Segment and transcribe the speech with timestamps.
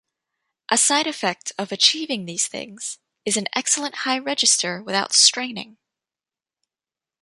[0.71, 5.77] A side effect of achieving these things is an excellent high register without straining.